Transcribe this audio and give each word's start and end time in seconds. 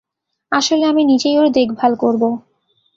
আসলে, 0.51 0.83
আমি 0.85 1.01
নিজেই 1.05 1.35
ওর 1.37 1.47
দেখভাল 1.49 1.93
করবো। 1.95 2.27